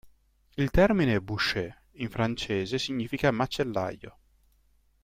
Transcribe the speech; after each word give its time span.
Il 0.57 0.71
termine 0.71 1.19
"boucher" 1.21 1.75
in 1.97 2.09
francese 2.09 2.79
significa 2.79 3.29
"macellaio". 3.29 4.17